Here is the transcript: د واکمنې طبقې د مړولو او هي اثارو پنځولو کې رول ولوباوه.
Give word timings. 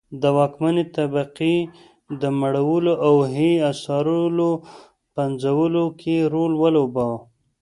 د 0.21 0.23
واکمنې 0.37 0.83
طبقې 0.97 1.55
د 2.21 2.23
مړولو 2.39 2.93
او 3.07 3.15
هي 3.33 3.51
اثارو 3.71 4.51
پنځولو 5.15 5.85
کې 5.99 6.15
رول 6.33 6.51
ولوباوه. 6.61 7.19